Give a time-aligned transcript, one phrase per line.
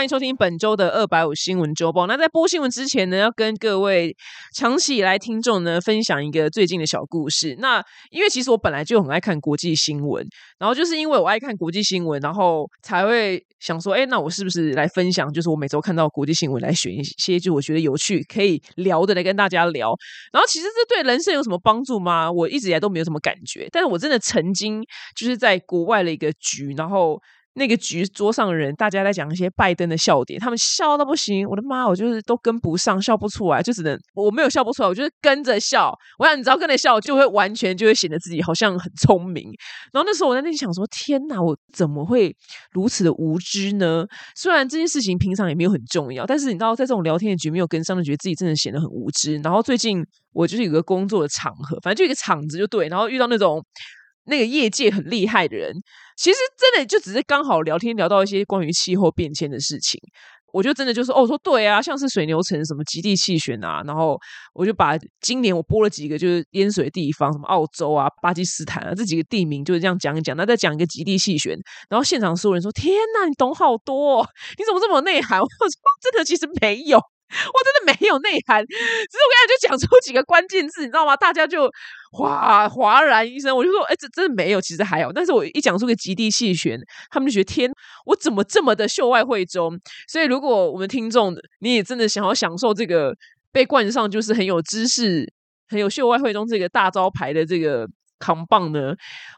[0.00, 2.06] 欢迎收听本周的二百五新闻周报。
[2.06, 4.16] 那在播新闻之前呢，要跟各位
[4.54, 7.54] 长期以来听众呢分享一个最近的小故事。
[7.58, 10.26] 那因为其实我本来就很爱看国际新闻，
[10.58, 15.30] 然后就是因为我爱看国际新闻，然后才会想说，哎，那我是不是来分享？
[15.30, 19.94] 就是我每周看到国际新闻，来选一些就我觉得有趣可以聊的来跟大家聊。
[20.32, 22.32] 然后其实这对人生有什么帮助吗？
[22.32, 23.68] 我一直以来都没有什么感觉。
[23.70, 24.82] 但是我真的曾经
[25.14, 27.20] 就是在国外的一个局，然后。
[27.54, 31.46] 那个局桌上的人，大家在讲一些拜登的笑点，他们笑到不行。
[31.48, 35.92] 我的妈，我就是都跟不上，笑不出来，就只能我没有笑不出来，我就是跟着笑。
[36.18, 39.44] 我想你知道跟着笑，就会完全就会显得自己好像很聪明。
[39.92, 42.34] 然后那时候我在那里想说：天哪，我怎么会
[42.70, 44.06] 如此的无知呢？
[44.36, 49.36] 虽然这件事情平常也没有很重要，但是你知道，在这种聊天的局没有跟上，就觉得自己真的显得很无知。
[49.38, 53.60] 然后最近我就是有个工作的场合，反正就一个场子就对，然后遇到那种。
[54.30, 55.74] 那个业界很厉害的人，
[56.16, 60.00] 其实真的就只是刚好聊天聊到一些关于气候变迁的事情，
[60.52, 64.18] 我就真的就说哦，说对啊，像是水牛城什么极地气旋啊，然后
[64.54, 71.56] 我就把今年我播了几个就是淹水地方，什么澳洲啊、巴基斯坦啊这几个地名就是这样讲一讲，那再讲一个极地气旋，
[71.88, 74.26] 然后现场所有人说：“天呐，你懂好多，
[74.58, 75.70] 你怎么这么内涵？” 我说
[76.02, 81.16] ：“真的，其实没有。”我真的没有内涵，只是我刚才就讲出几个关键字，你知道吗？
[81.16, 81.70] 大家就
[82.12, 85.12] 哗哗然一声，我就说，哎，这真的没有，其实还有。
[85.12, 86.78] 但是我一讲出个极地气旋，
[87.10, 87.70] 他们就觉得天，
[88.06, 89.78] 我怎么这么的秀外慧中？
[90.08, 93.14] 所以，如果我们听众你也真的想要享受这个
[93.52, 95.32] 被冠上就是很有知识、
[95.68, 97.86] 很有秀外慧中这个大招牌的这个。
[98.22, 98.92] 扛棒呢？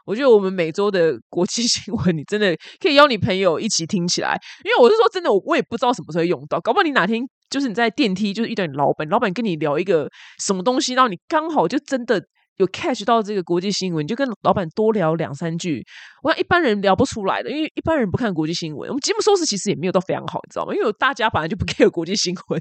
[0.05, 4.37] 我觉得我们每周的国际 新闻，你真的可以邀你朋友一起听起来。
[4.65, 6.59] 因为我是说真的，我我也不知道什么时候用到。
[6.59, 7.21] 搞不好你哪天
[7.53, 10.09] 就是你在电梯，就是遇到你老板，老板跟你聊一个
[10.39, 12.19] 什么东西，然后你刚好就真的
[12.57, 15.83] 有 catch 到这个国际新闻，你就跟老板多聊两三句。
[16.23, 18.89] 我想一般人聊不出来的，因为一般人不看国际新闻。
[18.89, 20.73] 我们节目收视其实也没有到非常好，你知道吗？
[20.73, 22.59] 因为大家本来就不 care 国际新闻。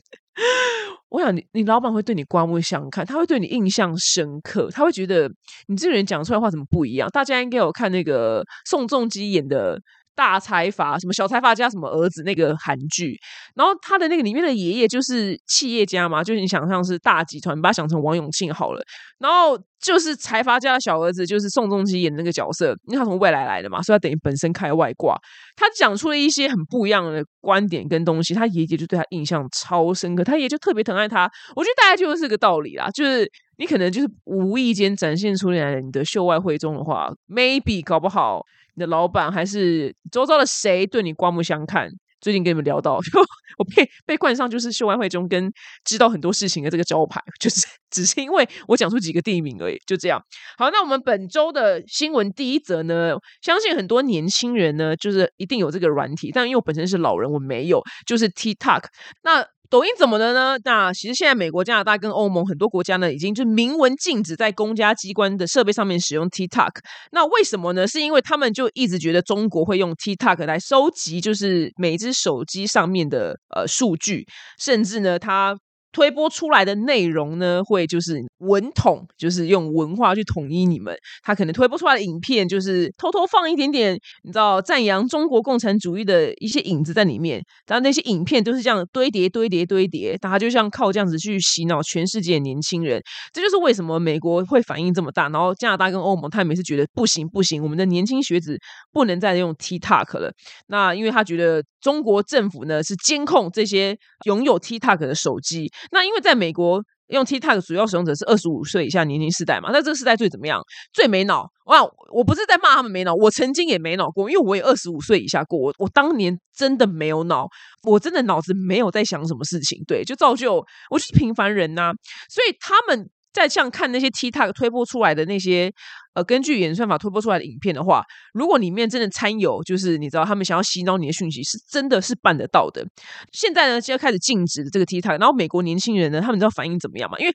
[1.08, 5.30] 我想你，你老板会对你刮目相看，他会对你印象深刻，他会觉得
[5.68, 7.08] 你这个人讲出来话怎么不一样？
[7.10, 9.80] 大家应该有看那个宋仲基演的。
[10.14, 13.18] 大财阀什么小财阀家什么儿子那个韩剧，
[13.54, 18.82] 然后他的那个里面的爷爷就是企业家嘛，就你想象是大集团，把他想成王永庆好了。
[19.18, 25.18] 然后就是财阀家的小儿子，就是宋仲基演的那个角色，因为他从未来来的嘛，所以他等于本身开外挂。
[25.56, 31.28] 他讲出了一些很不一样的观点跟东西，他爷爷就对他印象超深刻，他爷爷就特别疼爱他。
[31.56, 33.28] 我觉得大概就是这个道理啦，就是
[33.58, 38.42] 你可能就是无意间展现出来你的秀外慧中的话，maybe 搞不好。
[38.74, 41.90] 你的老板还是周遭的谁对你刮目相看？
[42.22, 43.20] 最近跟你们聊到， 就
[43.58, 45.52] 我被被冠上就是秀外慧中跟
[45.84, 50.22] 知道很多事情的这个招牌， 就是只是因为我讲出几个地名而已，就这样。
[50.56, 58.84] 好，那我们本周的新闻第一则呢，相信很多年轻人呢，就是一定有这个软体，但因为我本身是老人，我没有，就是 TikTok。
[59.24, 60.58] 那抖音怎么了呢？
[60.64, 66.72] 那其实现在美国、加拿大跟欧盟很多国家呢，已经就明文禁止在公家机关的设备上面使用 TikTok。
[67.12, 67.88] 那为什么呢？
[67.88, 74.26] 是因为他们就一直觉得中国会用 TikTok 来收集，就是每只手机上面的呃数据，
[74.58, 75.56] 甚至呢，它。
[75.92, 80.96] 推播出来的内容呢，会就是文统，就是用文化去统一你们。
[81.22, 83.94] 他可能推播出来的影片，就是偷偷放一点点，
[84.24, 87.42] 你知道赞扬中国共产主义的一些影子在里面。
[87.66, 93.00] 然后那些影片都是这样堆叠、堆叠、堆叠，大家就像靠这样子去洗脑全世界年轻人。
[93.32, 98.58] 这就是为什么美国会反应这么大，然后加拿大跟欧盟他们也是觉得不行不行，我们的年轻学子
[98.92, 100.32] 不能再用 TikTok 了。
[100.68, 105.70] 那因为他觉得中国政府呢是监控这些拥有 TikTok 的手机。
[105.90, 110.62] 那因为在美国用 TikTok 主要使用者是二十五岁以下年轻世代嘛，那这个世代最怎么样？
[110.94, 111.82] 最没脑哇！
[112.12, 117.46] 我不是在骂他们没脑，我曾经也没脑过，因为我也二十五岁以下过，我我当年真的没有脑，
[117.82, 121.92] 我真的脑子没有在想什么事情，对，就造就我就是平凡人呐。
[122.30, 125.72] 所以他们在像看那些 TikTok 推播出来的那些。
[126.14, 128.02] 呃，根据演算法推播出来的影片的话，
[128.34, 132.84] 如果里面真的掺有，就是你知道他们想要洗脑你的讯息，是真的是办得到的。
[133.32, 137.18] 现在呢，就要开始禁止这个 TikTok，然后美国年轻人呢，他们知道反应怎么样嘛？
[137.18, 137.32] 因为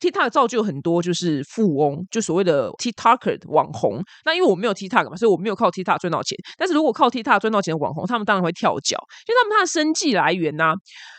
[0.00, 4.02] TikTok 造就很多就是富翁，就所谓的 TikToker 网红。
[4.24, 6.36] 那因为我没有 TikTok 嘛，所以我没有靠 TikTok 赚到钱。
[6.56, 10.74] 但是如果靠 TikTok 赚到钱的网红，他们当然会跳脚，因为他们他的生计来源呐。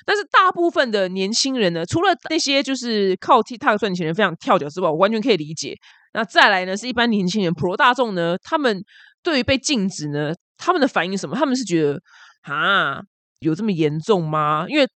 [0.06, 5.76] 但是大部分的年轻人呢，除了那些就是靠 TikTok 赚钱人非常跳脚之外，我完全可以理解。
[6.14, 6.76] 那再来呢？
[6.76, 8.36] 是一般年轻人普罗大众呢？
[8.44, 8.84] 他们
[9.22, 10.34] 对于被禁止呢？
[10.58, 11.36] 他们的反应什么？
[11.36, 12.00] 他们是觉得
[12.42, 13.00] 啊，
[13.40, 14.66] 有这么严重吗？
[14.68, 14.88] 因为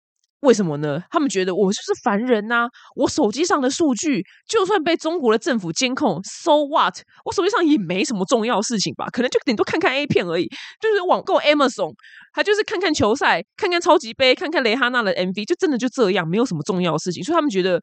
[0.42, 1.02] 为什么呢？
[1.10, 6.98] 他们觉得我就是凡人呐，我手机上的数据就算被中国的政府监控，so what？
[7.24, 9.06] 我手机上也没什么重要事情吧？
[9.14, 10.46] 可能就顶多看看 A 片而已，
[10.82, 11.94] 就是网购 Amazon，
[12.34, 17.24] 他就是看看球赛，看看超级杯，看看雷哈娜的 MV，就真的就这样，没有什么重要事情。
[17.24, 17.80] 所以他们觉得，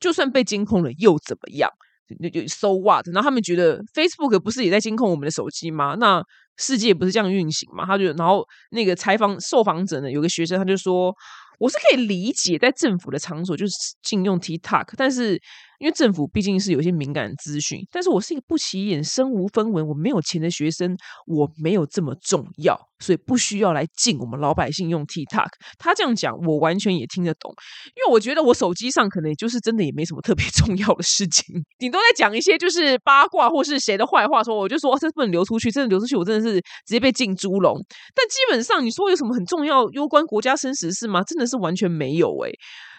[0.00, 1.70] 就算被监控了又怎么样？
[2.18, 3.06] 就就 so what？
[3.08, 5.94] 然后他们觉得 Facebook 不是也在监控我们的手机吗？
[5.98, 6.22] 那
[6.56, 7.84] 世界不是这样运行吗？
[7.86, 11.14] 他就然后那个采访受访者呢，有个学生他就说。
[11.60, 15.38] 我是可以理解，在政府的场所就是禁用 TikTok，但是
[15.80, 20.96] 因为政府毕竟是有些敏感资讯，但是我是一个不起眼、身无分文、我没有钱的学生，
[21.26, 25.48] 我没有这么重要，所以不需要来禁我们老百姓用 TikTok。
[25.78, 27.52] 他这样讲，我完全也听得懂，
[27.96, 31.44] 因为我觉得我手机上可能也就是真的也没什么特别 重要的事情，
[31.78, 37.74] 顶多在讲一些就是八卦或是谁的坏话，说我就说这不能流出去，真的流出去我真的是直接被禁猪笼。
[38.14, 41.22] 但基本上你说有什么很重要、攸关国家生死事吗？
[41.22, 41.50] 真的。
[41.50, 42.52] 是完全没有诶，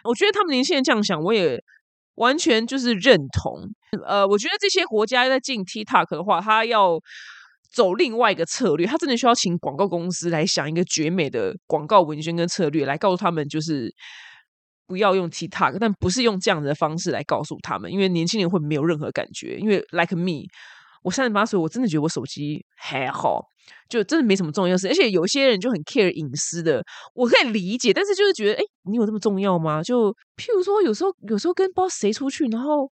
[0.03, 1.57] 我觉得他们年轻人这样想，我也
[2.21, 3.67] 完全就是认同。
[4.05, 6.99] 呃，我觉得这些国家在进 TikTok 的话，他要
[7.73, 13.91] 走另外一个策略，他真的需要请广告公司来想一个绝美的广告文宣跟策略，来告诉他们就是
[14.87, 19.57] 不要用 TikTok，但不是用这样的方式来告诉他们，因为年轻人会没有任何感觉。
[19.57, 20.45] 因为 Like me，
[21.03, 23.41] 我三十八岁，我真的觉得我手机还好。
[23.87, 26.83] 就真的没什么重要事，而且有些人就很 care 隐私的，
[27.13, 29.83] 我可以理解，但是就是觉得，哎，你有这么重要吗？
[29.83, 32.91] 就譬如说，有时候有时候跟不知道谁出去，然后。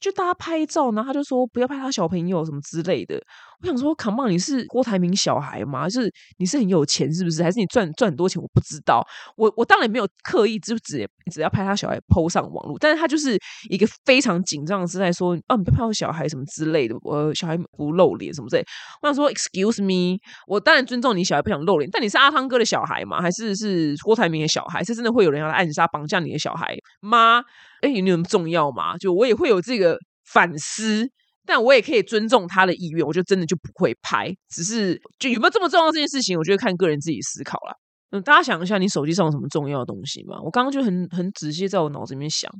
[0.00, 3.22] 就大家拍照，然后他就说不要拍他小朋友什么之类的。
[3.62, 5.88] 我想说，Come on，你是郭台铭小孩吗？
[5.88, 7.42] 就是你是很有钱是不是？
[7.42, 8.40] 还是你赚赚很多钱？
[8.40, 9.06] 我不知道。
[9.36, 18.64] 我我当然没有刻意就只只要拍他小孩 PO 上网络，但是他就是一个非常紧张的姿态说，啊，你不要拍我小孩什么之类的，我小孩不露脸什么之类。
[19.02, 23.20] 我想说，Excuse me，我当然尊重你小孩不想露脸，但你是阿汤哥的小孩吗？
[23.20, 24.82] 还是是郭台铭的小孩？
[24.82, 27.42] 是真的会有人要来暗杀绑架你的小孩吗？
[27.82, 28.96] 哎，有那么重要吗？
[28.96, 31.08] 就我也会有这个反思，
[31.46, 33.04] 但我也可以尊重他的意愿。
[33.06, 37.74] 我就真的就不会拍，只是就有没有这么重要这件事情，我觉得看个人自己思考了。
[38.10, 40.40] 嗯，大家想一下，你手机上有什么重要的东西吗？
[40.42, 42.50] 我刚刚就很很仔细在我脑子里面想，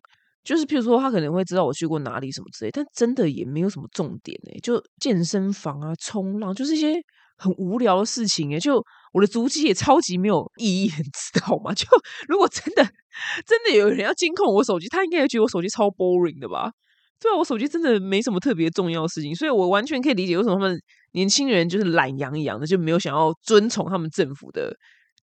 [0.45, 6.95] 就是譬如说他可能会知道我去过哪里什么之类，但真的也没有什么重点哎，就健身房啊、冲浪，就是一些
[7.37, 8.59] 很无聊的事情哎。
[8.61, 11.75] 就我的足迹也超级没有意义， 你知道吗？
[11.75, 11.87] 就
[12.29, 12.89] 如果真的。
[13.45, 16.71] 真的有人要监控我手机，他应该也觉得我手机超 boring 的吧？
[17.21, 20.81] 对啊，我手机真的没什么特别重要的事情，所以我完全可以理解为什么他们
[21.13, 24.75] 年轻人就是懒洋洋的，就没有想要遵从他们政府的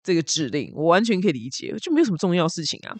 [0.04, 0.70] 这个指令。
[0.76, 2.94] 我完全可以理解，就没有什么重要事情啊。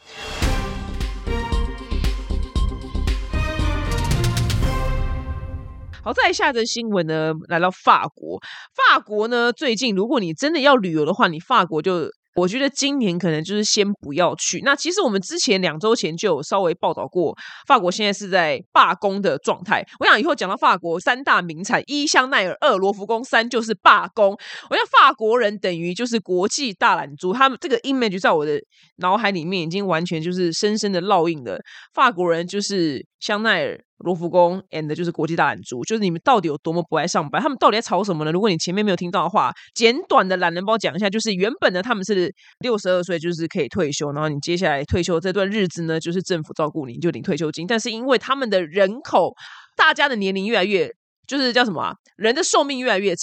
[6.03, 8.41] 好，再下则新闻呢，来到法国。
[8.75, 12.11] 法国呢，最近如果你真的要旅游的话，你法国就。
[12.39, 14.61] 我觉得今年可能就是先不要去。
[14.65, 17.37] 那其实我们之前两周前就有稍微报道过，
[17.67, 19.85] 法国现在是在罢工的状态。
[19.99, 24.39] 我想以后讲到法国三大名产，一香奈儿，二罗浮宫，三就是罢工。
[24.71, 28.61] 我想法国人等于就是国际大懒猪，他们这个 image 在我的
[28.99, 31.59] 脑海里面已经完全就是深深的烙印了。
[31.93, 33.81] 法国人就是香奈儿。
[33.99, 37.43] 罗浮宫 and 就是国际大懒猪，就是你们到底有多么不爱上班？
[37.43, 38.33] 他们到底在吵什么呢？
[38.33, 47.67] 如果你前面没有听到的话，简短的懒人包讲一下，就是原本呢他们是六十二岁就是可以退休，然后你接下来退休这段日子呢，就是政府照顾你，就领退休金。
[47.67, 49.35] 但是因为他们的人口，
[49.77, 50.91] 大家的年龄越来越，
[51.27, 53.23] 就是叫什么，人的寿命越来越长，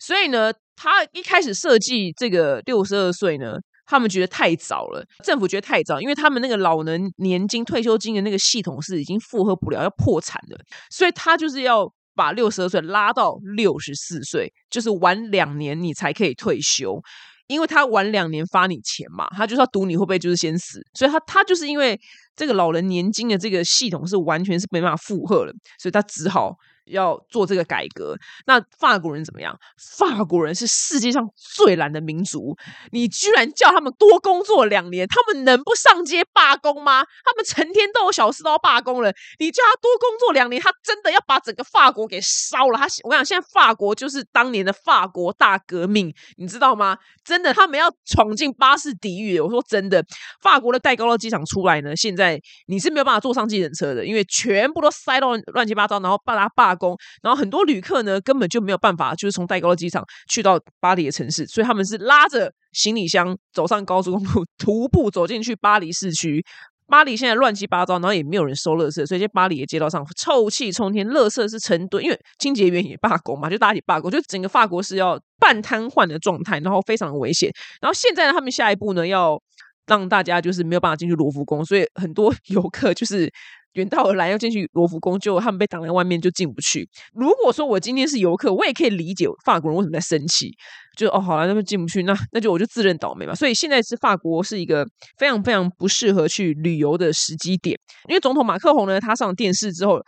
[0.00, 3.58] 所以呢，他一开始设计这个六十二岁呢。
[3.86, 10.58] 他们觉得太早了，政府觉得太早，因为他们那个老人年金退休金的那个系统是已经负荷不了，要破产的，
[10.90, 17.00] 所以他就是要把六十二岁拉到六十四岁，就是晚两年你才可以退休，
[17.46, 21.98] 因为他晚两年发你钱嘛，他就是要赌你会不会就是先死，所以他他就是因为
[22.34, 26.54] 这个老人年金的这个系统是完全是没办法负荷了，所以他只好。
[26.86, 29.58] 要做这个改革，那法国人怎么样？
[29.98, 32.54] 法国人是世界上最懒的民族，
[32.92, 37.02] 你居然叫他们多工作两年，他们能不上街罢工吗？
[37.24, 42.78] 他们成天都有小事都要罢工了，你叫他多工作两年，他真的要把整个法国给烧了。
[42.78, 46.98] 他我跟你讲，现在法国就是当年的法国大革命，你知道吗？
[47.24, 49.40] 真的，他们要闯进巴士底狱。
[49.40, 50.04] 我说真的，
[50.42, 56.73] 法国的戴高乐机场出来呢，现在你是没有办法坐上计程车的，因为全部都塞到乱七八糟，然后把他罢。
[56.74, 66.44] 工，然后很多旅客呢根本就没有办法，就是从戴高乐机场去到巴黎的城市，所以他们是拉着行李箱走上高速公路，徒步走进去巴黎市区。
[66.86, 77.50] 巴黎现在乱七八糟，然后也没有人收垃圾，所以在巴黎的街道上臭气冲天，垃圾是成堆，因为清洁员也罢工嘛，就大家一起罢工，就整个法国是要半瘫痪的状态，然后非常的危险。
[77.80, 79.40] 然后现在呢，他们下一步呢要。
[79.86, 83.30] 让大家就是没有办法进去罗浮宫，所以很多 游客就是
[83.74, 86.88] 远道而来要进去罗浮宫，就他们被挡在外面就进不去。
[87.12, 90.50] 如果说我今天是游客，我也可以理解法国人为什么在生气，
[90.96, 93.34] 就哦好了，那么进不去，那那就我就自认倒霉嘛。
[93.34, 94.86] 所以现在是法国是一个
[95.18, 100.00] 非常非常不适合去旅游的时机点，因为总统马克宏呢，他上电视之后。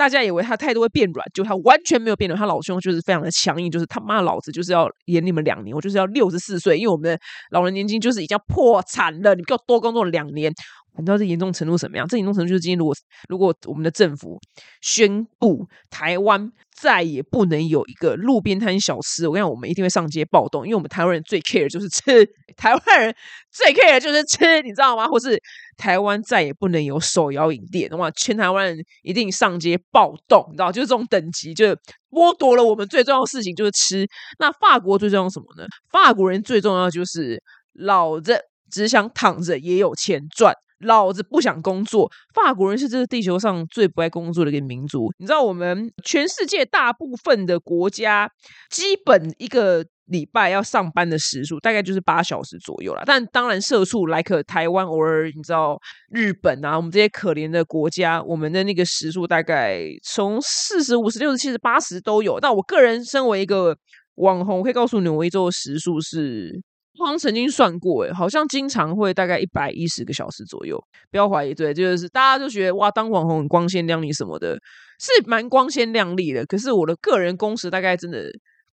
[0.00, 2.40] 大家以为他态度会变软，就他完全没有变软。
[2.40, 10.50] 他老兄就是非常的强硬，就是他妈老子就是要演你们两年，我就是要六十四岁，因为我们的老人年金就是已经破产了，你给我多工作两年。
[10.96, 12.06] 你知道这严重程度什么样？
[12.06, 12.94] 这严重程度就是今天如果
[13.28, 14.38] 如果我们的政府
[14.82, 23.14] 宣布台湾再也不能有一个路边摊小吃，我跟你讲，我们一定会上街暴动，因为我们台湾人最 care 就是吃，台湾人
[23.50, 25.06] 最 care 就是吃，你知道吗？
[25.06, 25.40] 或是
[25.76, 31.66] 台湾再也不能有手摇饮店，哇，全台湾人一定上街暴动，你知道，就是这种等级，就
[32.10, 34.06] 剥夺了我们最重要的事情就是吃。
[34.38, 35.66] 那法国最重要什么呢？
[35.90, 37.42] 法国人最重要就是
[37.74, 38.38] 老子
[38.70, 40.54] 只想躺着也有钱赚。
[40.80, 42.10] 老子不想工作。
[42.34, 45.10] 法国人是这个地球上最不爱工作的一个民族。
[45.18, 48.30] 你知道，我们全世界大部分的国家，
[48.70, 53.02] 基本一个礼拜要上班的时数大概就是八小时左右了。
[53.06, 55.78] 但当然，社畜来可台湾，偶尔你知道
[56.10, 62.40] 日本啊，我们这些可怜的国家，我们的那个时数大概从四十五、十、六十、七十、八十都有。
[62.40, 63.76] 但我个人身为一个
[64.16, 66.62] 网红，我可以告诉你，我一周的时数是。
[66.98, 70.78] 好像曾经算过，哎，好像经常会大概一百一十个小时左右。
[71.10, 74.54] 不要怀疑，对，就是大家都觉得哇，当网红很光鲜亮丽什么的，
[74.98, 76.44] 是蛮光鲜亮丽的。
[76.46, 78.24] 可是我的个人工时大概真的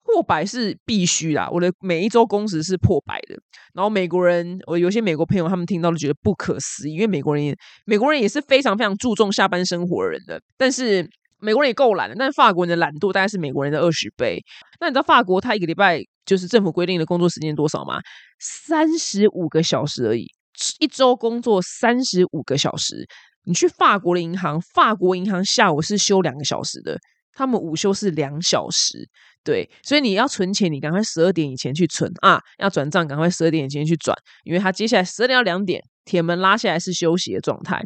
[0.03, 3.35] 破百是必须啦，我的每一周工时是破百的。
[3.73, 11.09] 然后美国人，我有些美国朋友他们听到都觉得不可思议，因为美国人也，美国人也是非常非常注重下班生活的人的，但是。
[11.41, 14.41] 美国人也够懒的，但是法国人的懒惰大概是美国人的二十倍。
[14.79, 17.99] 那你知道法国他一个礼拜就是政府规定的工作时间多少吗？
[18.39, 20.27] 三十五个小时而已，
[20.79, 23.07] 一周工作三十五个小时。
[23.43, 26.95] 你去法国的银行，法国银行下午是休两个小时的，
[27.33, 29.09] 他们午休是两小时。
[29.43, 32.39] 对，所以你要存钱，你赶快十二点以前去存啊！
[32.59, 37.83] 要转账，赶快十二点以前去转，因为他接下来十二点到两点，铁门拉下来是休息的状态。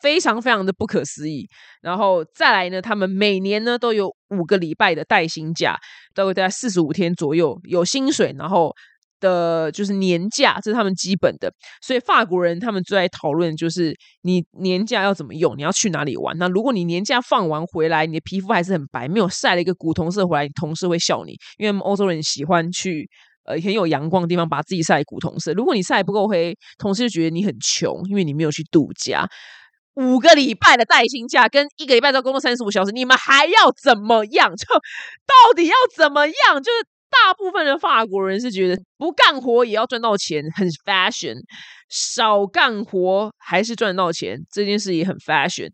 [0.00, 1.46] 非常非常的不可思议，
[1.82, 5.76] 然后再来呢，他们每年呢都有五个礼拜的带薪假，
[6.14, 8.74] 大概在四十五天左右有薪水，然后
[9.20, 11.52] 的就是年假，这是他们基本的。
[11.82, 16.36] 所以法国人他们最爱讨论就是你年假要怎么用，你要去哪里玩。
[16.38, 23.06] 那如果你年假放完回来，你的皮肤还是很白，没有晒了一个古铜色回来，同事会笑你，因为欧洲人喜欢去
[23.44, 25.52] 呃很有阳光的地方把自己晒古铜色。
[25.52, 29.28] 如果你晒不够黑，同事就觉得你很穷，因为你没有去度假。
[29.94, 34.54] 五个礼拜的带薪假跟一个礼拜要工作三十五小时，你们还要怎么样？
[34.56, 36.62] 就到底要怎么样？
[36.62, 41.34] 就是大部分的法国人是觉得不干活也要赚到钱，很 fashion；
[41.88, 45.70] 少干活还是赚到钱，这件事也很 fashion。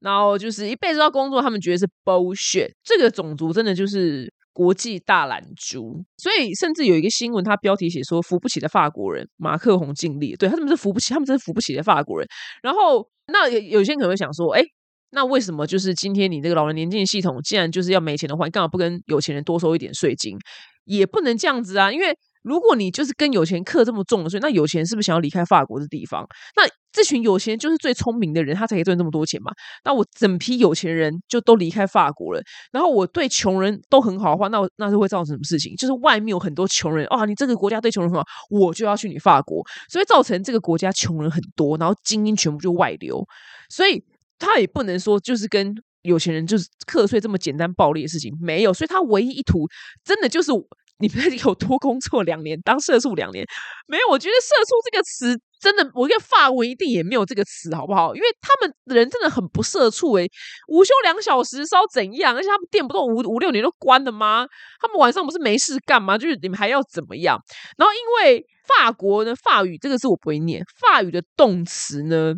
[0.00, 2.70] 然后就是一辈子要工作，他们觉得是 bullshit。
[2.82, 4.33] 这个种族真的就是。
[4.54, 12.26] 国际大懒猪，所以甚至有一个新闻，它标题写说扶不起的法国人马克宏尽力，对他们是扶不起，他们真是扶不起的法国人。
[12.62, 14.62] 然后那有有些人可能会想说，哎，
[15.10, 20.38] 那为什么就是今天你这个老人年金系统，既然就是要没钱的话，你干嘛不跟有钱人多收一点税金？
[20.84, 22.16] 也不能这样子啊，因为。
[22.44, 26.24] 如果你就是跟有钱克这么重的税，那有钱是不是想要离开法国的地方？
[26.54, 29.50] 那这群有钱就是最聪明的人，他才可以赚这么多钱嘛？
[29.82, 35.74] 那我整批有钱人就都离开法国了，然后我对穷人都很好的话，那那是会造成什么事情？
[35.76, 43.26] 就是外面有很多穷人啊，你这个国家对穷人很好，我就要去你法国，所以造成这个国家穷人很多，然后精英全部就外流，
[43.70, 44.04] 所以
[44.38, 49.66] 他也不能说就是跟有钱人就是课税这么简单暴力的事情没有，所以他唯一一图
[50.04, 50.52] 真的就是。
[50.98, 53.44] 你们有多工作两年，当社畜两年？
[53.86, 58.14] 没有，我觉得“社畜”这个词真的，我跟法文一定也没有这个词，好不好？
[58.14, 60.30] 因为他们人真的很不社畜诶，
[60.68, 62.34] 午休两小时是要怎样？
[62.34, 64.46] 而且他们店不都五五六年都关了吗？
[64.80, 66.16] 他们晚上不是没事干吗？
[66.16, 67.38] 就是你们还要怎么样？
[67.76, 72.34] 然后因为法国的，法语这个字我不会念，法语的动词呢？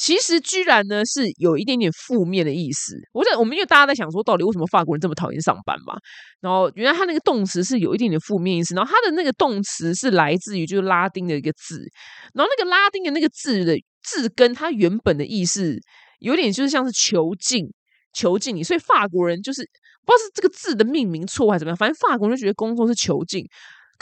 [0.00, 2.96] 其实居然呢是有一点点负面的意思。
[3.12, 5.94] 我在我们因为大家在想说，到底为什么法国人这么讨厌上班嘛？
[6.40, 8.74] 然后原来他那个动词是有一点点负面意思。
[8.74, 11.84] 然后他的那个动词是来自于就是拉丁的一个字。
[12.32, 15.78] 然后那个拉丁的那个字的字根，它原本的意思
[16.20, 17.66] 有点就是像是囚禁、
[18.14, 18.64] 囚禁你。
[18.64, 19.60] 所以法国人就是
[20.06, 23.44] 不知道是这个字的命名错还是怎么样，反正法国人就觉得工作是囚禁。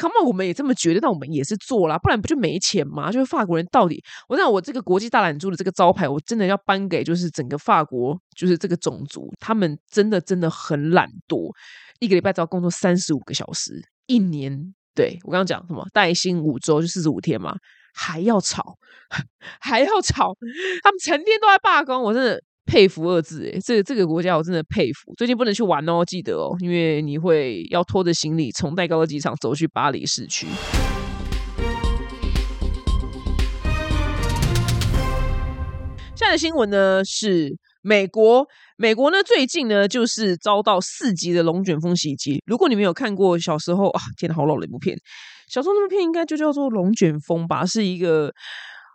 [0.00, 3.10] Come on，我们也这么觉得，但我们也是做啦，不然不就没钱吗？
[3.10, 11.52] 就是法国人到底，我讲我这个国际大懒猪的这个招牌，我真的要颁给就是整个法国，就是这个种族，他们真的真的很懒惰，
[11.98, 17.56] 一个礼拜只要工作三十五个小时，一年，对我刚刚讲什么带薪五周就四十五天嘛，
[17.92, 18.78] 还要吵，
[19.60, 20.32] 还要吵，
[20.82, 25.14] 他们成天都在罢工，我真的佩服二字诶，这个这个国家我真的佩服。
[25.16, 30.46] 最近不能去玩哦，记得哦，因为你会要拖着行李从戴高乐机场走去巴黎市区。
[36.14, 38.46] 现在的新闻呢是美国，
[38.76, 42.42] 美国呢最近呢就是遭到四级的龙卷风袭击。
[42.44, 44.94] 如果你没有看过小时候啊，天，好老的一部片，
[45.48, 48.30] 小时候那部片应该就叫做《龙卷风》吧，是一个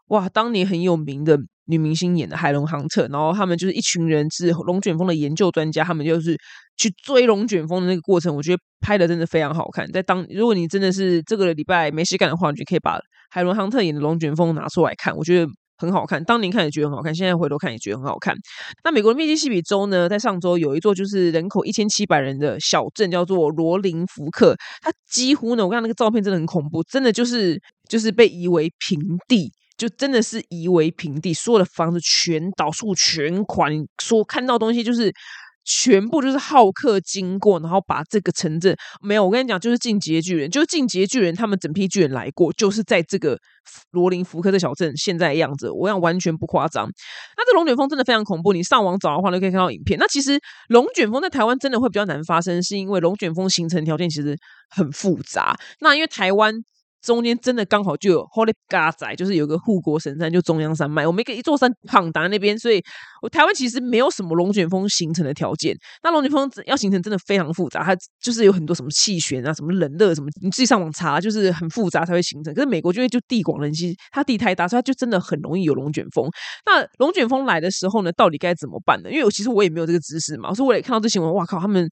[0.07, 6.37] 哇，当年很有名的女明星演的《海龙航特》，然后他们就是一群人是龙卷风的研究专家，他们就是
[6.77, 9.89] 去追龙卷风的那个过程，我觉得拍的真的非常好看。
[9.91, 15.51] 在当如果你真的是这个礼拜没事干的话，你就可以把海龙航特演的龙卷风拿出来看，我觉得。
[15.75, 18.33] 很好看，当年看也觉得很好看，现在回头看也觉得很好看。
[18.85, 24.55] 那美国的密西西比州呢，在上周有一座就是人口一千七百人的小镇，叫做罗林福克。
[24.81, 29.51] 它几乎呢，我看那个照片真的很恐怖，真的就是就是被夷为平地，
[29.87, 33.69] 就真的是夷为平地，所有的房子全倒，树全垮，
[34.01, 35.13] 说看到东西就是。
[35.65, 39.23] 全部就是好客经过，然后把这个城镇没有。
[39.23, 43.39] 我跟你讲，就是进阶巨人，就是进阶巨人，他们整批巨人来过，就是在这个
[43.91, 46.85] 罗林福克的小镇现在的样子，我想完全不夸张。
[47.37, 49.97] 那这龙卷风真的非常恐怖，你上网找的话都可以看到影片。
[49.97, 50.37] 那其实
[50.67, 54.37] 龙卷风在台湾真的会比较难发生，是因为龙卷风形成条件其实
[54.69, 55.57] 很复杂。
[55.79, 56.53] 那因为台湾。
[57.03, 61.05] 中间真的刚好就有 Holy g a d 仔，就是有个护国神山，就中央山脉。
[61.05, 62.81] 我们一个一座山躺在那边，所以
[63.21, 65.75] 我台湾其实没有什么龙卷风形成的条件。
[66.01, 72.53] 那龙卷风要形成真的非常复杂，它就是有很多什么气旋啊，什么冷热什么，你自己上网查，就是很复杂才会形成。
[72.53, 76.25] 可是美国因为就地广人稀，它地太大，所以它就真的很容易有龙卷风。
[76.65, 79.11] 那龙卷风来的时候呢，到底该怎么办呢？
[79.11, 81.89] 因为我其实我也没有这个知识嘛，所以我也看到这新闻，哇靠，他们。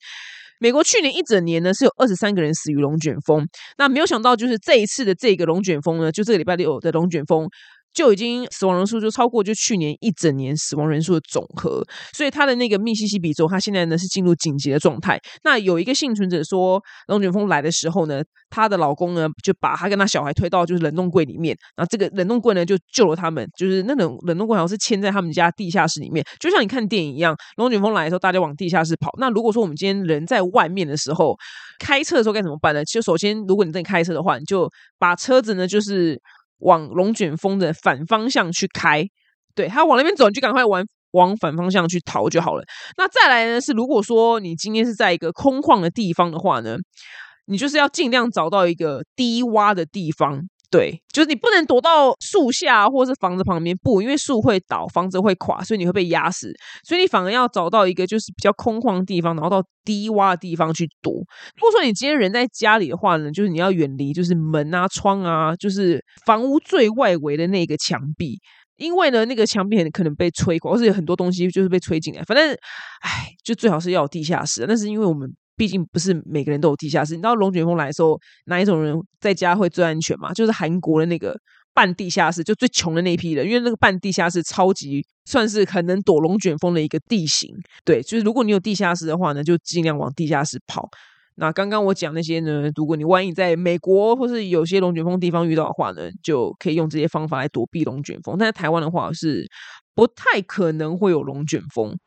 [0.61, 3.47] 美国去年一整年呢是有二十三个人死于龙卷风，
[3.79, 7.49] 那没有想到就是这一次的这个龙卷风呢，就这个礼拜六的龙卷风。
[7.93, 15.19] 就已经死亡人数就超过就去年一整年死亡人数的总和，所以他的那个密西西比州，他现在呢是进入紧急的状态。
[15.43, 29.11] 那有一个幸存者说，龙卷风来的时候呢，她的老公呢就把她跟她小孩推到就是冷冻柜里面，然后这个冷冻柜呢就救了他们，就是那种冷冻柜好像是嵌在他们家地下室里面，就像你看电影一样，龙卷风来的时候大家往地下室跑。
[29.19, 31.35] 那如果说我们今天人在外面的时候，
[31.79, 32.85] 开车的时候该怎么办呢？
[32.85, 36.21] 其实首先，如果你在开车的话，你就把车子呢就是。
[36.61, 39.05] 往龙卷风的反方向去开，
[39.53, 42.63] 对他往那边走，你就赶快往往反方向去逃就好了。
[42.97, 46.77] 那再来呢是，如果说你今天是在一个空旷的地方的话呢，
[47.45, 50.47] 你就是要尽量找到一个低洼的地方。
[50.71, 56.53] 对，就是你不能躲到树下或是房子旁边，不，因为树会倒，房子会垮，所以你会被压死。
[56.87, 61.11] 所以你反而要找到一个就是比较空旷的地方，然后到低洼的地方去躲。
[61.11, 68.39] 如果说你今天人在家里的话呢，就是你要远离就是门啊、窗啊，就是房屋最外围的那个墙壁，
[68.77, 72.23] 因为呢那个墙壁很可能被吹垮，或是有很多东西就是被吹进来。
[72.23, 72.49] 反正，
[73.01, 74.65] 唉，就最好是要有地下室。
[74.65, 75.29] 但是因为我们。
[75.55, 77.13] 毕竟不是每个人都有地下室。
[77.13, 80.33] 你知道龙卷风来的时候，哪一种人在家会最安全吗？
[80.33, 81.35] 就是韩国的那个
[81.73, 87.49] 半地下室，就最穷的那一批人，因为那个半地下室超级算是很能躲龙卷风的一个地形。
[87.85, 90.89] 对，就是如果你有地下室的话呢，就尽量往地下室跑。
[91.35, 98.35] 那刚刚我讲那些呢，如果你万一在美国或是有些龙卷风地方遇到的话呢，就可以用这些方法来躲避龙卷风。
[98.37, 99.47] 但在台湾的话，是
[99.95, 101.97] 不太可能会有龙卷风。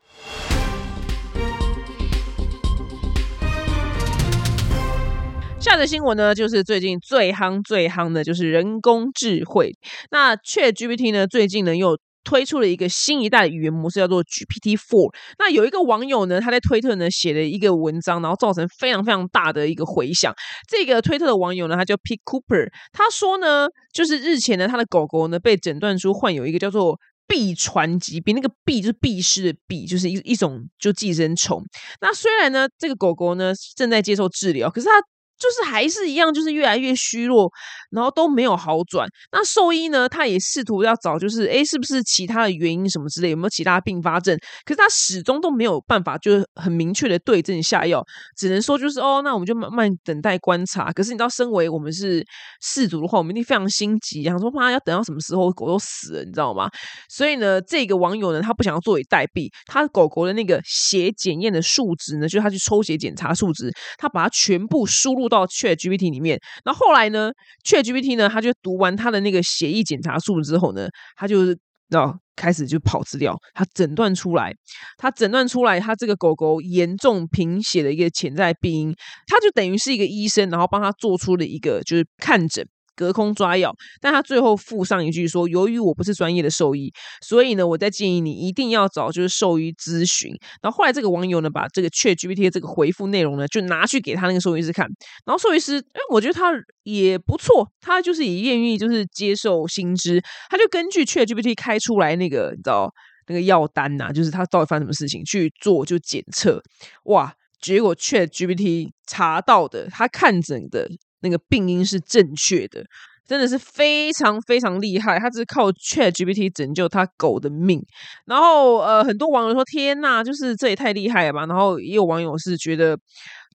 [5.65, 9.71] 下的新闻呢，就是最近最夯最夯的，就是人工智慧。
[10.11, 15.11] 那 Chat GPT 呢，最近呢又推出了一个新一代的语言模式，叫做 GPT Four。
[15.39, 20.31] 那有一个网友呢，他在推特呢写了一个文章，然后造成非常非常大的一个回响。
[20.69, 31.63] 这个推特的网友呢，他叫 P Cooper，他说呢，就是日前呢，他的狗狗呢被诊断出患有一个叫做臂传疾病，那个臂就是臂师的臂，就是一一种就寄生虫。
[32.01, 34.93] 那虽然呢，这个狗狗呢正在接受治疗，可是它。
[35.37, 37.51] 就是还是一样，就是越来越虚弱，
[37.91, 39.07] 然后都没有好转。
[39.31, 44.37] 那兽医呢，他也试图要找，就是诶是不是其他的原因什么之类，有没有其他并发症？
[44.63, 48.01] 可是他始终都没有办法，就是很明确的对症下药，
[48.37, 50.91] 只能说就是哦，那我们就慢慢等待观察。
[50.93, 52.25] 可是你知道，身为我们是
[52.61, 56.69] 氏族的话，我们一定非常心急，想说妈要等到什么时候狗都死了，你知道吗？
[57.09, 65.24] 所以呢，这个网友呢，他不想要坐以待毙，他狗狗的那个血检验的数值呢，就是他去抽血检查数值，他把它全部输入。
[65.27, 67.31] 到 Chat GPT 里面，那后来呢
[67.63, 71.57] ？Chat GPT 呢，他就读完他的那个协议检查数之后呢，他就是
[71.89, 74.53] 要开始就跑资料，他诊断出来，
[74.97, 78.95] 他诊断出来，他这个狗狗严重贫血的一个潜在病因，
[79.27, 82.65] 他就等于是一个医生，然后帮他做出了一个就是看诊。
[82.95, 90.31] 隔空抓药，但他最后附上一句说：“由于我不是专业的兽医，所以呢，我在建议你一定要找就是兽医咨询。”
[90.63, 94.87] 然后后来这个网友呢，把这个 Chat GPT 这个回复内容呢，就拿去给他那个兽医师看。
[95.25, 96.51] 然后兽医师，哎，我觉得他
[96.83, 102.91] 也不错，他就是也愿意就是接受新知，他就根据 Chat GPT 开出来那个你知道
[103.27, 106.61] 那个药单呐，就是他到底发生什么事情去做就检测，
[107.05, 110.89] 哇，结果 Chat GPT 查到的，他看诊的。
[111.25, 112.83] 那个病因是正确的，
[113.27, 115.17] 真的是非常非常厉害。
[115.19, 117.81] 他只是靠 Chat GPT 拯救他狗的命。
[118.25, 122.95] 然后呃，很多网友说：“天呐，就是这也太厉害了吧！”然后也有网友是觉得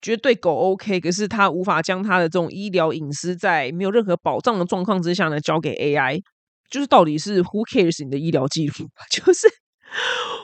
[0.02, 6.20] 觉得对狗 OK，可是他无法将他的这种医疗隐私在没有任何保障的状况之下呢交给 AI。
[6.68, 8.74] 就是到底是 Who cares 你的医疗记录？
[9.10, 9.48] 就是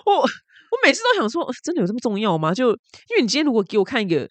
[0.07, 0.27] 我我
[0.85, 2.53] 每次都想说，真的有这么重要吗？
[2.55, 4.29] 就因为你今天如果给我看一个，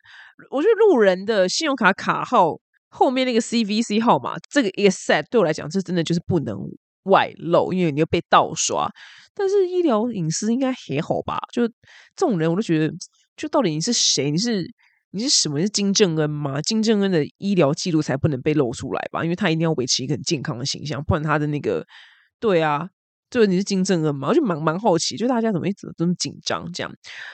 [0.51, 2.59] 我觉得路人的信用卡卡号。
[2.97, 6.57] 后面那个 CVC 号码，这个 set 对我来讲，这真的就是不能
[7.03, 8.89] 外露，因为你要被盗刷。
[9.33, 11.37] 但是医疗隐私应该还好吧？
[11.51, 12.93] 就这种人，我都觉得，
[13.35, 14.31] 就到底你是谁？
[14.31, 14.65] 你是
[15.11, 15.59] 你是什么？
[15.59, 16.61] 是金正恩吗？
[16.61, 19.21] 金正恩的医疗记录才不能被露出来吧？
[19.25, 21.85] 因为他一定要维持一个很健康的形象，不然他的那个
[22.39, 22.87] 对啊，
[23.29, 24.29] 就你是金正恩嘛？
[24.29, 26.89] 我就蛮蛮好奇，就大家怎么一直这么紧张这样？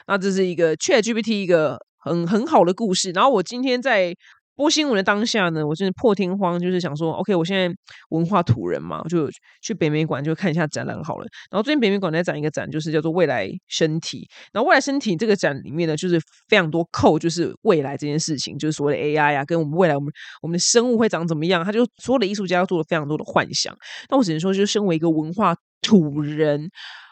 [0.08, 3.12] 那这是一个 ChatGPT 一个很很好的故事。
[3.12, 4.16] 然后我今天在。
[4.56, 7.74] 播新闻的当下呢，我真的破天荒就是想说，OK，我现在
[8.10, 9.28] 文化土人嘛，就
[9.62, 11.26] 去北美馆就看一下展览好了。
[11.50, 14.28] 然后最近北美馆在展一个展，就是叫做“未来身体”。
[14.54, 20.12] 然后“未来身体”这个展里面呢，就是非常多扣，就是未来这件事情，就是所谓的 AI 啊，跟我们未来我们
[20.42, 23.76] 我们的生物会长怎么样，他就所有的艺术家做了非常多的幻想。
[24.10, 26.70] 那我只能说，就是身为一个文化土人，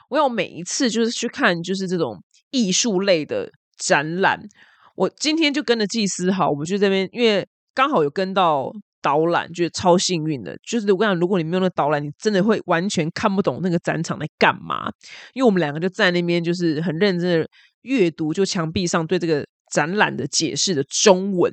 [0.10, 2.22] 我要每一次就是去看就是这种
[2.52, 4.40] 艺术类的展览。
[5.00, 8.70] 我今天就跟着祭司好，我们去这边，因为刚好有跟到
[9.02, 10.58] 导览，就是超幸运的。
[10.62, 14.92] 就是我跟你讲，如果你没有那个导览，你真的会完全看不懂那个展场在干嘛。
[15.32, 17.48] 因为我们两个就在那边，就是很认真的
[17.84, 21.50] 阅读，就墙壁上对这个展览的解释的中文。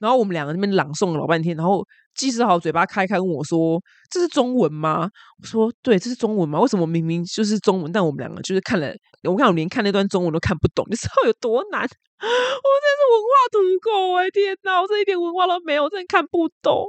[0.00, 5.08] 然后我们两个那边朗诵了老半天，然后祭司好嘴巴开开问我说：“这是中文吗？”
[5.42, 6.60] 我说：“对，这是中文吗？
[6.60, 8.94] 为什么明明就是中文，但我们两个就是看了，
[9.24, 11.88] 我看我连看那段中文都看不懂，你知道有多难？”
[12.22, 14.30] 我真是文化土狗哎！
[14.30, 16.86] 天哪，我这一点文化都没有，真的看不懂。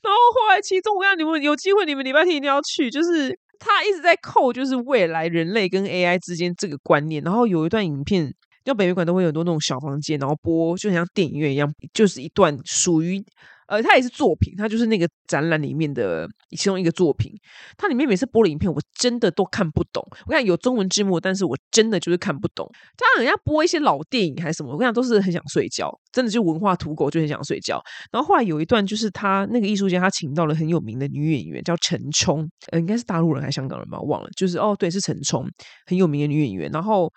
[0.00, 2.90] 然后后来其中，我讲你们有机会，你们礼拜天一定要去。
[2.90, 7.22] 就是他一直在扣，就是未来人类跟 AI 之间这个观念。
[7.22, 8.32] 然后有一段影片，
[8.64, 13.22] 就北美馆都会有很多那种小房间，然后播，就像电影院一样，就是一段属于。
[13.66, 17.32] 呃，它也是作品，它就是那个展览里面的其中一个作品。
[17.76, 20.06] 它里面每次播的影片，我真的都看不懂。
[20.26, 22.70] 我看有中文字幕，但是我真的就是看不懂。
[22.96, 27.82] 他人家播一些老电影还是什么，我跟你讲都是很想睡觉，真的就文化土狗就很想睡觉。
[28.12, 34.28] 然后后来有一段，就是他那个艺术家，他请到了很有名的女演员，叫陈冲，呃，应该是大陆人还是香港人吧，我忘了。
[34.36, 35.46] 就是哦，对，是陈冲，
[35.86, 36.70] 很有名的女演员。
[36.70, 37.10] 然后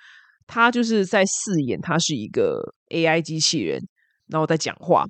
[0.46, 3.82] 她就是在饰演，她是一个 AI 机器人，
[4.28, 5.06] 然后在讲话。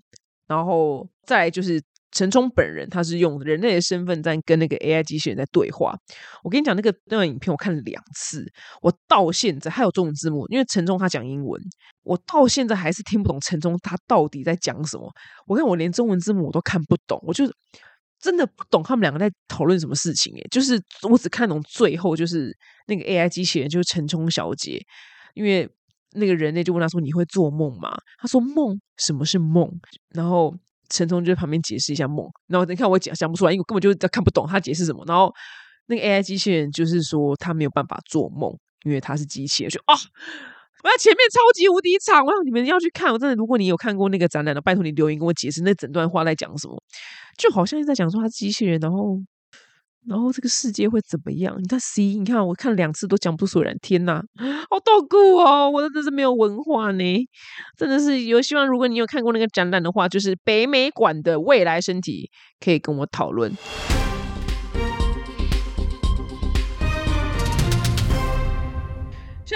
[0.48, 1.82] 然后再就是
[2.12, 5.94] 陈冲本人，他是用人类的身份在跟那个 AI 机器人在对话。
[6.42, 8.46] 我跟你讲，那个那段影片我看了两次，
[8.82, 11.62] 我到现在还有中文字幕，因为陈冲他讲英文，
[12.04, 15.12] 我到现在还是听不懂陈冲他到底在讲什么。
[15.46, 17.46] 我看我连中文字幕我都看不懂，我就
[18.20, 20.34] 真的不懂他们两个在讨论什么事情。
[20.34, 22.56] 诶，就是我只看懂最后，就是
[22.88, 24.82] 那个 AI 机器人就是陈冲小姐，
[25.34, 25.70] 因为。
[26.14, 29.70] 那个人类就问他说：“你会做梦吗？”他说：“梦，什么是梦？”
[30.16, 30.56] 然后
[30.90, 32.26] 陈冲就在旁边解释一下梦。
[32.48, 35.04] 然后你看我讲讲不出来，因为我根本就看不懂他解释什么。
[35.06, 35.32] 然后
[35.88, 38.52] 那个 AI 机器人就是说他没有办法做梦，
[38.86, 39.70] 因为他是机器人。
[39.70, 39.94] 就哦，
[40.84, 43.12] 我要前面超级无敌长，我要你们要去看。
[43.12, 46.82] 我真的，如果你有看过那个展览的，拜托你留言跟我解释那整段话在讲什么。
[47.38, 49.20] 就好像在讲说他是机器人，然后。
[50.08, 51.56] 然后这个世界会怎么样？
[51.62, 53.76] 你看 C，你看我看两次都讲不出来。
[53.82, 54.24] 天哪，
[54.70, 55.70] 好痛苦哦！
[55.70, 57.04] 我真的是没有文化呢，
[57.78, 58.66] 真的是有希望。
[58.66, 63.52] 如果你有看过那个展览的话，就是北美馆的未来身体，可以跟我讨论。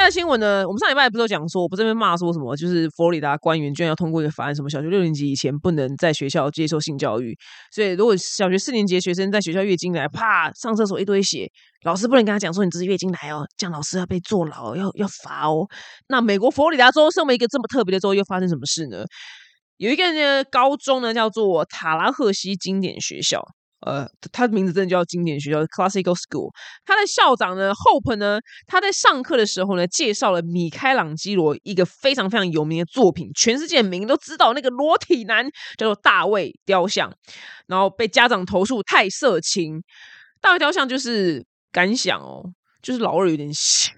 [0.03, 0.67] 在新闻呢？
[0.67, 2.55] 我们上礼拜不是有讲说，我不这边骂说什么？
[2.55, 7.37] 就是佛罗里达官员居然要通过一个法案，什么小学六年级以前不能在学校接受性教育。
[7.71, 11.47] 所以如果小学四年级的学生在学校月经来，啪上厕所一堆血，
[11.83, 15.67] 老师不能跟他讲说你这是月经来哦，这样老师要被坐牢，要要罚哦。
[16.07, 19.05] 那美国佛罗里达州身为一个这么特别的州，又发生什么事呢？
[19.77, 23.43] 有一个呢高中呢叫做塔拉赫西经典学校。
[23.85, 26.51] 呃，他的名字真的叫经典学校 （Classical School）。
[26.85, 37.11] 他的校长呢，Hope 呢，他在上课的时候呢，介绍了米开朗基罗一个非常非常有名的作品，全世界名都知道那个裸体男叫做大卫雕像，
[37.67, 39.81] 然后被家长投诉太色情。
[40.39, 42.43] 大卫雕像就是感想哦，
[42.81, 43.91] 就是老二有点小。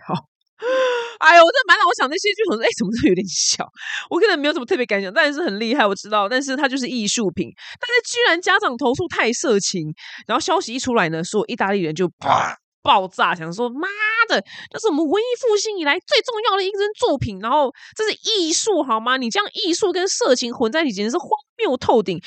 [1.19, 3.67] 哎呦，我这满脑我想那些剧，我说哎，怎么都有点小。
[4.09, 6.27] 我可能没有什么特别感想，但是很厉害，我知道。
[6.27, 7.49] 但是它就是艺术品，
[7.79, 9.93] 但是居然家长投诉太色情，
[10.27, 13.87] 然后消息一出来呢，说意大利人就啪爆炸，想说妈
[14.27, 19.17] 的，这是我们文艺复兴以来最重要的一件作品，然后这是艺术好吗？
[19.17, 22.19] 你这样艺术跟色情混在一起，简直是荒谬透顶。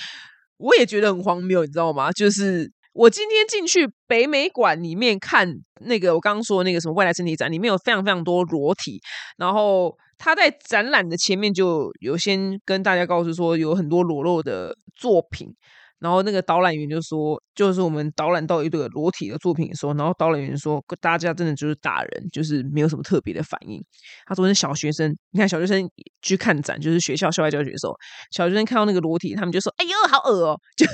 [0.58, 2.10] 我也觉得很荒谬，你知道吗？
[2.12, 2.72] 就是。
[2.96, 5.46] 我今天进去北美馆里面看
[5.80, 8.98] 那个，我刚刚说那个什么未来身体展，里面有非常非常多裸体，
[9.36, 15.54] 然后他在展览的前面就有先跟大家告诉说，有很多裸露的作品。
[15.98, 23.82] 然后那个导览员就说，就是我们导览到一个裸体的作品的时候，然后导览员说，大家真的就是大人，就是没有什么特别的反应。
[24.26, 25.88] 他说，那小学生，你看小学生
[26.20, 27.94] 去看展，就是学校校外教学的时候，
[28.30, 30.86] 小学生看到那个裸体，他们就说，哎呦，好恶哦， 就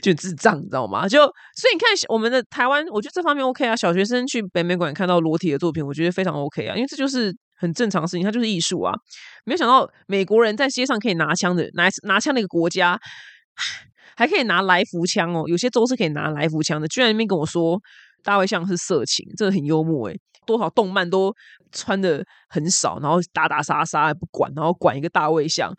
[0.00, 1.08] 就智障，你知道吗？
[1.08, 3.74] 就所以你看我们的台湾，我觉得这方面 OK 啊。
[3.74, 8.92] 小学生去北美馆看到裸体的作品，我觉得非常 OK 啊，因为这就是很正常的事情，它就是艺术啊。
[9.44, 12.98] 没有想到美国人在街上可以拿枪的，拿拿枪的一个国家。
[14.16, 16.88] 还可以拿来福枪哦，有些州是可以拿来福枪的。
[16.88, 17.80] 居然那边跟我说
[18.22, 20.20] 大卫像是色情，这个很幽默诶。
[20.46, 21.30] 多少动漫都
[21.72, 25.70] 穿的很少，然后打打杀杀不管，然后管一个大卫像。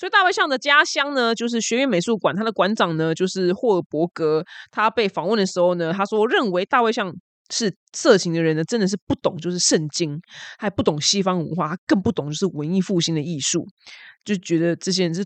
[0.00, 4.42] 所以大卫像的家乡呢，就是学院美术馆，他的馆长呢就是霍尔伯格。
[4.70, 7.14] 他被访问的时候呢，他说认为大卫像
[7.50, 10.18] 是色情的人呢，真的是不懂就是圣经，
[10.58, 13.66] 还不懂西方文化，更不懂就是文艺复兴的艺术，
[14.24, 15.22] 就觉得这些人是。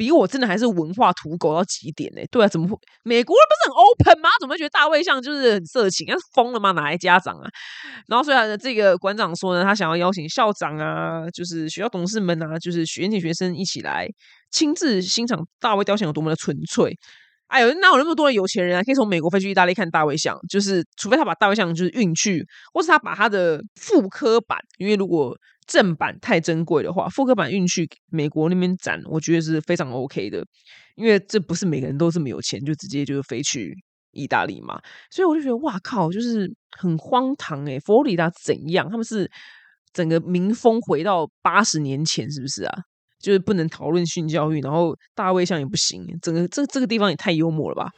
[0.00, 2.22] 比我真的还是文化土狗到极点呢？
[2.30, 2.74] 对啊，怎么会？
[3.02, 4.30] 美国人不是很 open 吗？
[4.40, 6.06] 怎么会觉得大卫像就是很色情？
[6.08, 6.72] 那是疯了吗？
[6.72, 7.46] 哪来家长啊？
[8.08, 14.08] 然后，虽然这个馆长说呢，他想要邀请校长啊，就是学校董事们啊，就是学院学生一起来
[14.50, 16.96] 亲自欣赏大卫雕像有多么的纯粹。
[17.48, 18.82] 哎呦，哪有那么多的有钱人啊？
[18.82, 25.36] 可以从美国飞去意大利看大卫像，就是除非他把大卫像就是运去，或是他把他的复刻版，因为如果
[25.70, 30.44] 正版太珍贵的话，复刻版运去美国那边展，我觉得是非常 OK 的。
[30.96, 33.72] 因为这不是每个人都这么有钱，就直接就飞去
[34.10, 34.80] 意大利嘛。
[35.12, 37.78] 所以我就觉得，哇靠，就是很荒唐哎！
[37.78, 38.90] 佛罗里达怎样？
[38.90, 39.30] 他们是
[39.92, 42.76] 整个民风回到八十年前，是不是啊？
[43.20, 47.90] 就是不能讨论性教育，然后大卫像也不行，整个这这个地方也太幽默了吧！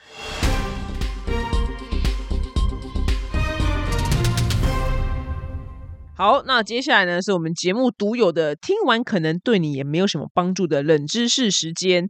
[6.23, 12.09] 好，那接下来呢，是我们节目独有的，听完可能对你也没有什么帮助的冷知识时间。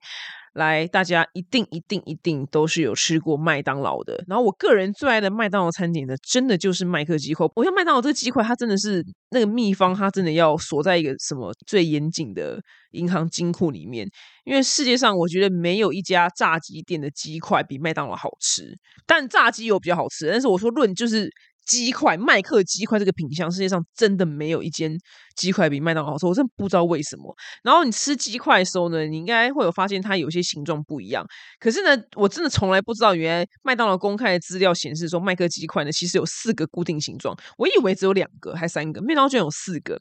[0.52, 4.22] 来，大家一定一定一定都是有吃过麦当劳的。
[4.28, 7.46] 然后我个人最爱的麦当劳餐点呢，真的就是麦克鸡块。
[7.54, 14.06] 我像麦当劳这个鸡块，它真的是那个秘方，它真的要锁在一个什么最严谨的银行金库里面。
[14.44, 20.28] 因为世界上我觉得没有一家炸鸡店的鸡块比麦当劳好吃，但炸鸡有比较好吃。
[20.30, 21.30] 但是我说论就是。
[21.64, 24.96] 鸡块麦克鸡块这个品相，世界上真的没有一间
[25.36, 26.26] 鸡块比麦当劳好吃。
[26.26, 27.34] 我真的不知道为什么。
[27.62, 31.24] 然后你吃鸡块的时候呢，你应该会有发现它有些形状不一样。
[31.58, 37.36] 可是呢，我真的从来不知道，原来麦当劳公开的资料显示说，麦克鸡块呢其实有四个固定形状。
[37.56, 40.00] 我以为只有两个还三个，麦当劳居然有四个。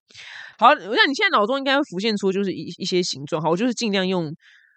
[0.58, 3.42] 好，我想你现在脑中应该会浮现出就是一一些形状。
[3.42, 4.34] 好，我就是尽量用。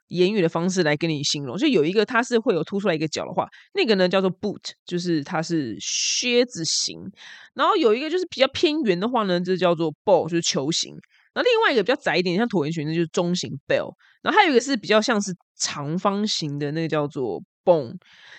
[0.09, 7.01] 言语的方式来跟你形容，就有一个它是会有凸出来一个角的话，那个呢叫做 boot，就是它是靴子形。
[7.55, 10.95] 然后有一个就是比较偏圆的话呢，这叫做 ball，就是球形。
[11.35, 13.93] 那另外一个比较窄一点，像椭圆形，那就是中型 bell。
[14.23, 17.95] 然后还有一个是比较像是长方形的，那个叫做 bone。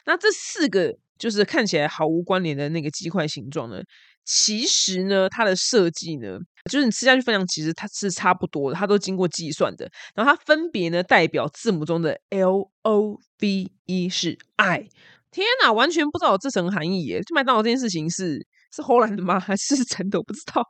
[0.06, 3.82] 那这四个就是看起来毫无关联的那个鸡块形状呢？
[4.26, 9.90] 其实呢，它的设计呢，就是你吃下去分量其实它是差不多的，它都经过计算的。
[10.16, 14.88] 然后它分别呢代表字母中的 L O V E 是爱。
[15.32, 17.22] 天哪，完全不知道这层含义耶！
[17.22, 19.38] 就麦当劳这件事情是是荷兰的吗？
[19.40, 20.18] 还是真的？
[20.18, 20.66] 我不知道。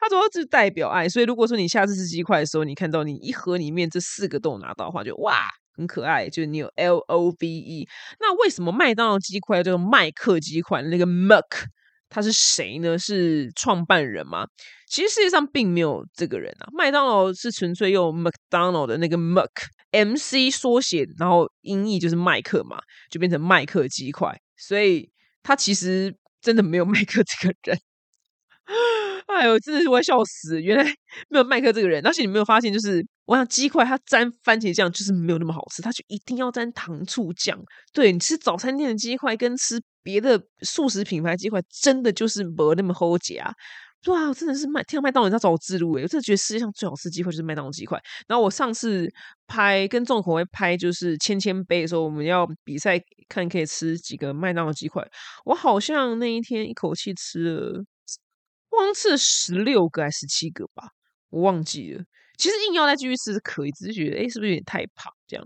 [0.00, 6.28] 它主要是代表爱，所以如果说你下次吃鸡块的时候，你看到你一盒里面这四个都有拿到的话，就哇，很可爱。
[6.28, 7.88] 就是你有 L O V E。
[8.20, 10.80] 那为什么麦当劳鸡块叫做麦克鸡块？
[10.82, 11.66] 那个 M U C。
[12.14, 12.96] 他是谁呢？
[12.96, 14.46] 是创办人吗？
[14.86, 16.68] 其实世界上并没有这个人啊。
[16.72, 22.78] 麦当劳是纯粹用 McDonald 的那个 Mc，M C 缩写，然后音译就是麦克嘛，
[23.10, 24.40] 就变成麦克鸡块。
[24.56, 25.10] 所以
[25.42, 27.76] 他其实真的没有 麦克这个人。
[29.26, 30.60] 哎呦，真的是我笑死！
[30.60, 30.84] 原来
[31.28, 37.58] 没有麦克这个人，而且你没有发现，就是我想鸡块它沾番茄酱就是没有那么好吃，它就一定要沾糖醋酱。
[37.92, 43.52] 对你吃早餐店的鸡块跟吃别的素食品牌鸡块，真的就是没那么好夹。
[44.06, 47.98] 哇，真的是麦听到麦当劳要找我自录诶，我真的觉得世界上最好吃的鸡块就是麦当劳鸡块。
[48.28, 49.08] 然后我上次
[49.46, 55.02] 拍跟重口味拍就是千千杯的时候，我们要比赛看可以吃几个麦当劳鸡块，
[55.46, 57.84] 我好像那一天一口气吃了。
[58.74, 60.88] 光吃十六个还是十七个吧，
[61.30, 62.02] 我忘记了。
[62.36, 65.12] 其实硬要再继续吃是可以，只是觉得哎，是不是有点太胖？
[65.26, 65.44] 这样，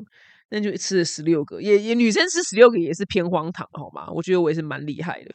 [0.50, 4.08] 那就吃了十六个，也也女生吃十六个也是偏荒唐，好吗？
[4.10, 5.34] 我觉得我也是蛮厉害的。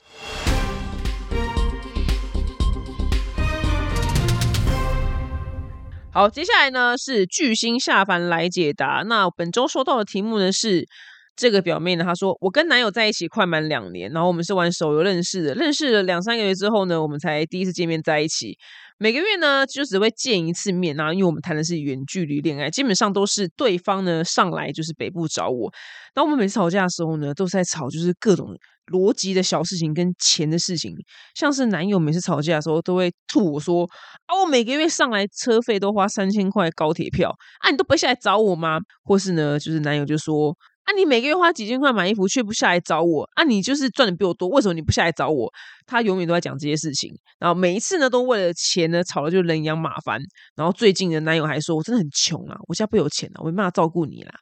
[6.11, 9.03] 好，接下来呢是巨星下凡来解答。
[9.07, 10.87] 那本周收到的题目呢是。
[11.35, 18.57] 这个表妹呢，她说我跟男友在一起快满两年，然后我们是玩手游认识的，认识了两三个月之后呢，我们才第一次见面在一起。
[18.99, 25.69] 每个月呢，就只会见一次面啊，因为我们谈的是远距离恋爱，基本上都是对方呢上来就是北部找我。
[26.15, 28.55] 那我们每次吵架的时候呢，都是在吵就是各种
[28.91, 30.95] 逻辑的小事情跟钱的事情，
[31.33, 33.83] 像是男友每次吵架的时候都会吐我说
[34.27, 38.79] 啊，我每个月上来车费都花三千块高铁票啊，你都不下来找我吗？
[39.03, 40.55] 或是呢，就是男友就说。
[40.83, 40.93] 啊！
[40.97, 43.43] 你每个月花几千块买衣服，却不下来找我啊！
[43.43, 45.49] 你就是赚的比我多，为什么你不下来找我？
[45.85, 50.21] 他永远都在讲这些事情，然后每一次呢，都为了钱呢吵的就人仰马翻。
[50.55, 54.33] 然后最近的男友还说：“我真的很穷啊，我家不有钱啊，我没办法照顾你啦。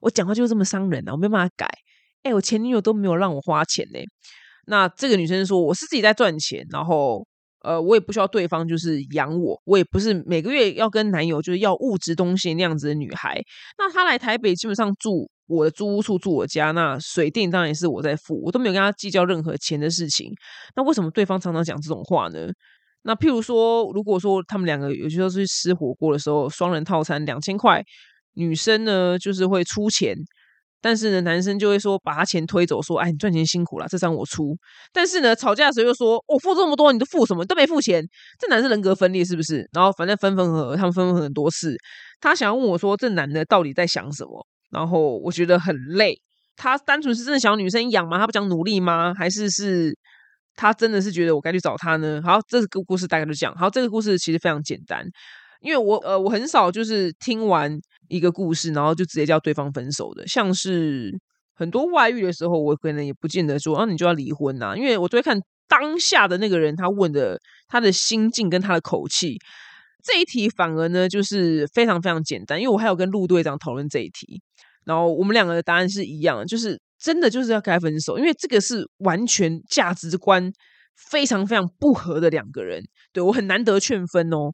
[0.00, 1.68] 我讲话就是这么伤人啊，我没办法改。
[2.24, 4.00] 哎，我前女友都没有让我花钱呢。
[4.66, 7.24] 那这个女生说：我是自己在赚钱，然后
[7.62, 13.40] 呃，我也不需要对方就是养我，我也不是每个月要跟男友就是要物质东西那样子的女孩。
[13.78, 20.32] 那她来台北基本上住。”我的租屋处住我家，那水电当然也是我在付，我都没有跟他计较任何钱的事情。
[20.74, 22.48] 那为什么对方常常讲这种话呢？
[23.02, 27.80] 那譬如说，如果说他们两个有些时候去吃火锅的时候，双人套餐两千块，
[28.34, 30.16] 女生呢就是会出钱，
[30.80, 34.56] 但是呢男生就会说把他钱推走，说哎你赚钱辛苦了，这张我出。
[34.92, 37.44] 但是呢吵架的时候又说我付这么多，你都付什么？
[37.44, 38.04] 都没付钱，
[38.40, 39.68] 这男生人格分裂是不是？
[39.72, 41.76] 然后反正分分合合，他们分分合很多次。
[42.20, 44.44] 他想要问我说，这男的到底在想什么？
[44.76, 46.20] 然后我觉得很累，
[46.54, 48.18] 他单纯是真的想女生养吗？
[48.18, 49.14] 他不讲努力吗？
[49.14, 49.96] 还是是
[50.54, 52.20] 他真的是觉得我该去找他呢？
[52.22, 53.54] 好，这个故事大概就讲。
[53.54, 55.02] 好，这个故事其实非常简单，
[55.62, 57.74] 因为我呃我很少就是听完
[58.08, 60.26] 一个故事，然后就直接叫对方分手的。
[60.26, 61.10] 像是
[61.54, 69.38] 很多外遇的时候，我可能也不见得说啊你就要离婚呐，因为我都会看当下的那个人他问的他的心境跟他的口气。
[70.04, 74.40] 这一题反而呢就是非常非常简单，因为我还有跟陆队长讨论这一题。
[74.86, 80.50] 然后我们两个的答案是一样，就是真的就是要该分手，因为这个是完全价值观
[81.10, 82.80] 非常非常不合的两个人。
[83.12, 84.52] 对我很难得劝分哦，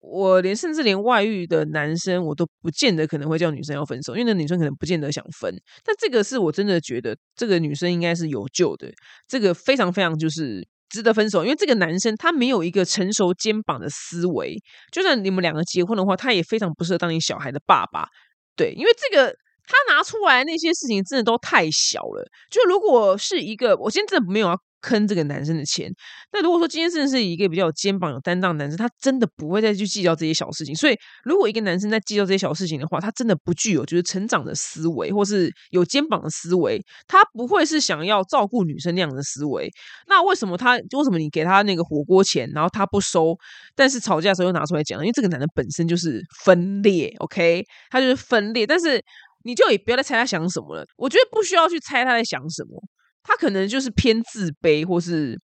[0.00, 5.54] 我连甚至连外遇的男生我都不见得可能会叫女生要分手，因为那女生可能不见得想分。
[5.84, 8.90] 但这个是我真的觉得这个女生应该是有救的，
[9.28, 14.56] 这个非常非常就是值得分手，因为这个男生他没有一个成熟肩膀的思维，
[14.90, 18.08] 就算你们两个结婚的话，他也非常不适合当你小孩的爸爸。
[18.56, 19.32] 对，因为这个。
[19.68, 22.26] 他拿出来那些事情真的都太小了。
[22.50, 25.92] 就如果是一个，我今天真的没有要坑这个男生的钱。
[26.32, 30.74] 那如果说今天真的是一个比较有肩膀、有担当的男生，他真的不会再去计较这些小事情。
[30.74, 36.80] 所以，如果一个男生在计较这些小事情的话，他真的不具有就是成长的思维，或是有肩膀的思维。
[37.08, 39.68] 他不会是想要照顾女生那样的思维。
[40.06, 40.76] 那为什么他？
[40.76, 43.36] 为什么你给他那个火锅钱，然后他不收？
[43.74, 45.00] 但是吵架的时候又拿出来讲？
[45.00, 47.64] 因为这个男的本身就是分裂，OK？
[47.90, 49.02] 他就是分裂，但是。
[49.44, 50.84] 你就也不要再猜他想什么了。
[50.96, 52.82] 我觉得不需要去猜他在想什么，
[53.22, 55.38] 他可能就是偏自卑，或是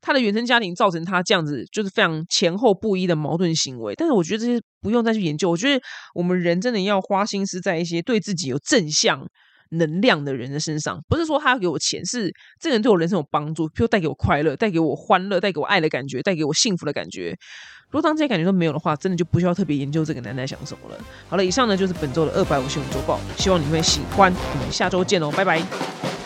[0.00, 3.94] 他的原生家庭造成他这样子，就是非常前后不一的矛盾行为。
[3.94, 5.50] 但是我觉得这些不用再去研究。
[5.50, 5.82] 我觉得
[6.14, 9.26] 我们人真的要花心思在一些对自己有正向
[9.70, 11.00] 能量的人的身上。
[11.08, 17.36] 不是说他要给我钱，是这个人对我人生有帮助，譬如带给我快乐，带给我欢乐，带给我爱的感觉，带给我幸福的感觉。
[17.88, 21.04] 如果当这些感觉都没有的话，真的就不需要特别研究这个男在想什么了。
[21.28, 24.32] 好了，以上呢就是本周的二百五新闻周报，希望你会喜欢。
[24.32, 26.19] 我们下周见哦，拜拜。